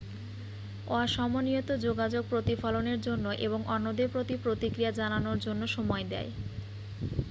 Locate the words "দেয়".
6.11-6.29